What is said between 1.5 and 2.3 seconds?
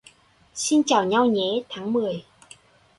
tháng mười